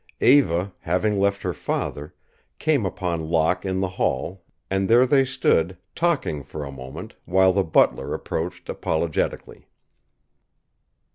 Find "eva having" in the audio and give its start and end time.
0.23-1.19